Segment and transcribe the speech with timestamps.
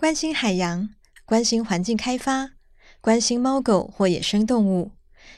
[0.00, 0.90] 关心海洋，
[1.24, 2.52] 关心环境开发，
[3.00, 4.92] 关心猫狗或野生动物，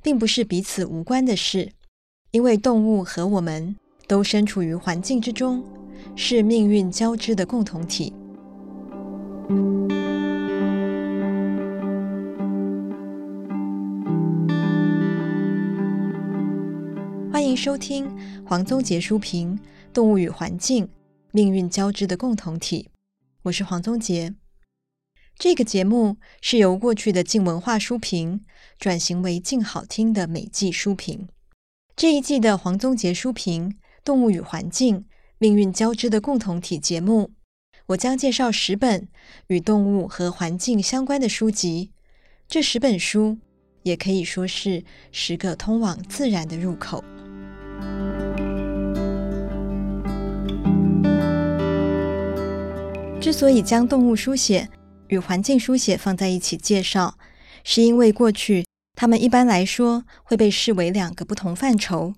[0.00, 1.72] 并不是彼此无关的事，
[2.30, 3.74] 因为动物和我们
[4.06, 5.64] 都身处于环境之中，
[6.14, 8.12] 是命运交织的共同体。
[17.32, 18.08] 欢迎收听
[18.46, 19.58] 黄宗杰书评
[19.92, 20.88] 《动物与环境：
[21.32, 22.88] 命运交织的共同体》，
[23.42, 24.32] 我是黄宗杰。
[25.36, 28.44] 这个节目是由过去的静文化书评
[28.78, 31.28] 转型为静好听的美季书评。
[31.96, 33.70] 这一季的黄宗杰书评
[34.04, 35.04] 《动物与环境：
[35.38, 37.32] 命运交织的共同体》节目，
[37.86, 39.08] 我将介绍十本
[39.48, 41.90] 与动物和环境相关的书籍。
[42.48, 43.38] 这十本书
[43.82, 47.02] 也可以说是十个通往自然的入口。
[53.20, 54.68] 之所以将动物书写
[55.08, 57.18] 与环境书写放在一起介绍，
[57.62, 62.14] 是因为过去他们一般来说会被视为两个不同范畴。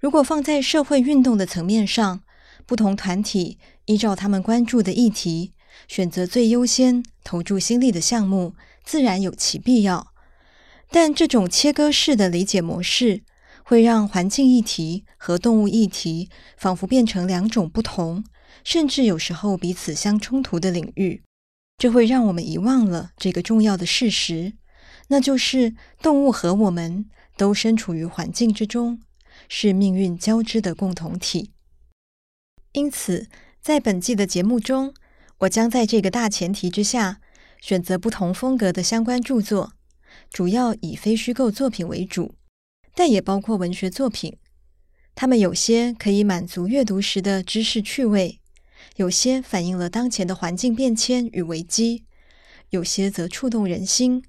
[0.00, 2.20] 如果放在社会运动的层面上，
[2.66, 5.52] 不同团体依照他们关注的议题，
[5.88, 8.54] 选择最优先投注心力的项目，
[8.84, 10.08] 自然有其必要。
[10.90, 13.22] 但这种切割式的理解模式，
[13.64, 18.24] 会让环境议题和动物议题仿佛变成两种不同。
[18.62, 21.22] 甚至有时候彼此相冲突的领域，
[21.76, 24.54] 这会让我们遗忘了这个重要的事实，
[25.08, 29.00] 那就是动物和我们都身处于环境之中，
[29.48, 31.50] 是命运交织的共同体。
[32.72, 33.28] 因此，
[33.60, 34.94] 在本季的节目中，
[35.38, 37.20] 我将在这个大前提之下，
[37.60, 39.72] 选择不同风格的相关著作，
[40.30, 42.34] 主要以非虚构作品为主，
[42.94, 44.38] 但也包括文学作品。
[45.14, 48.40] 它们有些可以满足阅读时的知识趣味。
[48.96, 52.04] 有些反映了当前的环境变迁与危机，
[52.70, 54.24] 有些则触动人心，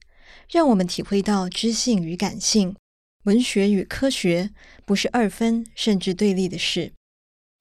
[0.50, 2.76] 让我们体会到知性与感性、
[3.24, 4.52] 文学与科学
[4.86, 6.94] 不是二分甚至对立的事。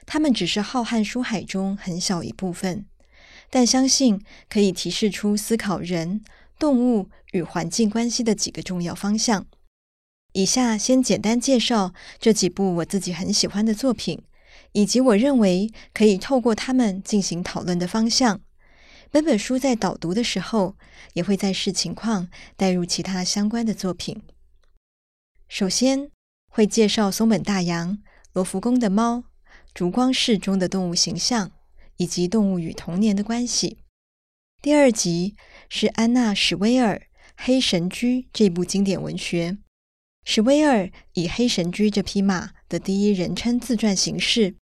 [0.07, 2.87] 它们只是浩瀚书海中很小一部分，
[3.49, 6.23] 但相信可以提示出思考人、
[6.59, 9.47] 动物与环境关系的几个重要方向。
[10.35, 14.23] 以下先简单介绍这几部我自己很喜欢的作品。
[14.75, 18.41] 以及我认为可以透过他们进行讨论的方向。
[19.11, 20.77] 本本书在导读的时候，
[21.13, 24.21] 也会在视情况带入其他相关的作品。
[25.49, 26.11] 首先
[26.51, 27.99] 会介绍松本大洋、
[28.33, 29.25] 罗浮宫的猫、
[29.73, 31.53] 烛光室中的动物形象，
[31.99, 33.79] 以及动物与童年的关系。
[34.61, 35.37] 第二集
[35.69, 36.97] 是安娜史威尔
[37.37, 39.59] 《黑神驹》这部经典文学。
[40.25, 44.57] 史威尔以黑神驹这匹马的第一人称自传形式。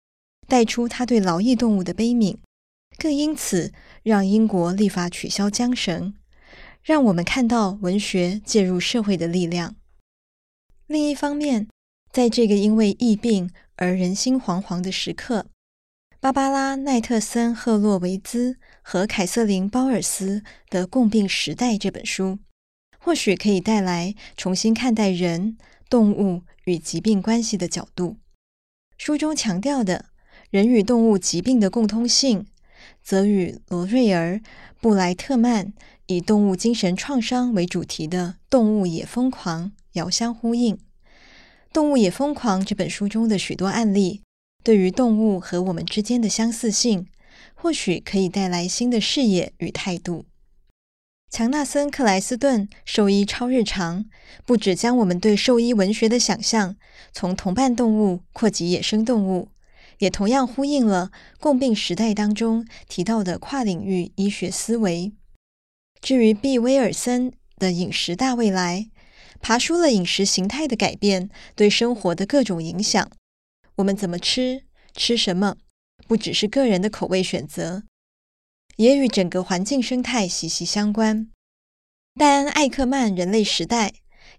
[0.49, 2.37] 带出他对劳役动物的悲悯，
[2.97, 3.71] 更因此
[4.01, 6.15] 让英国立法取消缰绳，
[6.81, 9.75] 让我们看到文学介入社会的力量。
[10.87, 11.67] 另一方面，
[12.11, 15.45] 在这个因为疫病而人心惶惶的时刻，
[16.19, 22.39] 芭芭拉·奈特森·赫洛维兹和凯瑟琳·鲍尔斯的《共病时代》这本书，
[22.97, 28.17] 或许可以带来重新看待人、动物与疾病关系的角度。
[28.97, 30.05] 书中强调的。
[30.49, 32.47] 人与动物疾病的共通性，
[33.03, 34.35] 则与罗瑞尔·
[34.81, 35.73] 布莱特曼
[36.07, 40.75] 以动物精神创伤为主题的《动物也疯狂》遥相呼应。
[41.71, 44.23] 《动物也疯狂》这本书中的许多案例，
[44.63, 47.05] 对于动物和我们之间的相似性，
[47.53, 50.25] 或许可以带来新的视野与态度。
[51.29, 54.05] 强纳森·克莱斯顿《兽医超日常》
[54.47, 56.75] 不只将我们对兽医文学的想象
[57.13, 59.49] 从同伴动物扩及野生动物。
[59.99, 65.13] 也同样呼应了共病时代当中提到的跨领域医学思维。
[66.01, 68.89] 至于毕威尔森的饮食大未来，
[69.41, 73.09] 爬梳了饮食形态的改变对生活的各种影响。
[73.75, 75.57] 我们怎么吃，吃什么，
[76.07, 77.83] 不只是个人的口味选择，
[78.77, 81.29] 也与整个环境生态息息相关。
[82.15, 83.89] 戴安·艾克曼《人类时代》，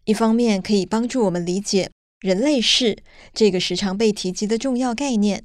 [0.05, 1.91] 一方面可以帮助我们理解
[2.21, 3.03] “人类是”
[3.33, 5.45] 这个时常被提及的重要概念。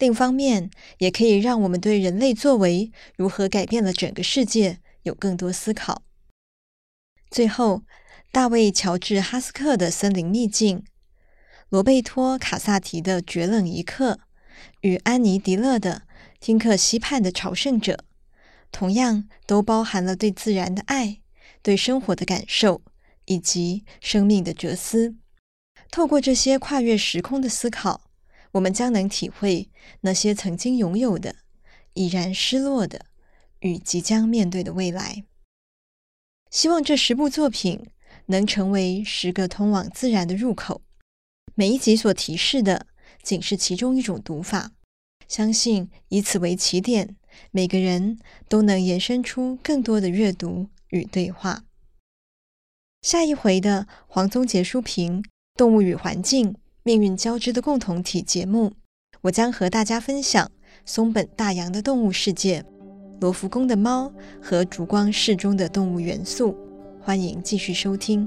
[0.00, 6.02] 另一方面，也可以让我们对人类作为如何改变了整个世界有更多思考。
[7.30, 7.82] 最后，
[8.32, 10.78] 大卫·乔治·哈斯克的《森林秘境》，
[11.68, 14.14] 罗贝托·卡萨提的《绝冷一刻》，
[14.80, 16.04] 与安妮·迪勒的
[16.40, 17.92] 《听课溪畔的朝圣者》，
[18.72, 21.20] 同样都包含了对自然的爱、
[21.62, 22.80] 对生活的感受
[23.26, 25.14] 以及生命的哲思。
[25.90, 28.09] 透过这些跨越时空的思考。
[28.52, 29.68] 我们将能体会
[30.00, 31.36] 那些曾经拥有的、
[31.94, 33.06] 已然失落的
[33.60, 35.24] 与即将面对的未来。
[36.50, 37.86] 希望这十部作品
[38.26, 40.82] 能成为十个通往自然的入口。
[41.54, 42.86] 每一集所提示的，
[43.22, 44.72] 仅是其中一种读法。
[45.28, 47.16] 相信以此为起点，
[47.52, 48.18] 每个人
[48.48, 51.64] 都能延伸出更多的阅读与对话。
[53.02, 55.22] 下一回的黄宗杰书评
[55.54, 58.72] 《动物与环境：命运交织的共同体》节目，
[59.20, 60.50] 我将和大家分享
[60.86, 62.64] 松本大洋的动物世界、
[63.20, 64.10] 罗浮宫的猫
[64.40, 66.56] 和烛光室中的动物元素。
[67.02, 68.26] 欢迎继续收听。